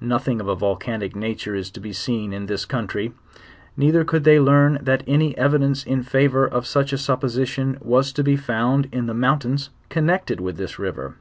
Nothing 0.00 0.40
of 0.40 0.48
a 0.48 0.56
vulcanic 0.56 1.14
nature 1.14 1.54
is 1.54 1.70
to 1.70 1.78
be 1.78 1.92
seen 1.92 2.32
in 2.32 2.46
this 2.46 2.64
country; 2.64 3.12
neither 3.76 4.02
could 4.04 4.24
iliey 4.24 4.44
iearn 4.44 4.84
that 4.84 5.04
a.ny 5.06 5.34
evidence 5.36 5.84
in 5.84 6.02
favor 6.02 6.44
of 6.44 6.66
such 6.66 6.92
a 6.92 6.98
supposition 6.98 7.78
was 7.80 8.12
to 8.14 8.24
be 8.24 8.34
found 8.34 8.88
in 8.90 9.06
the 9.06 9.14
mountains 9.14 9.70
connected 9.88 10.40
with 10.40 10.56
this 10.56 10.80
river.. 10.80 11.14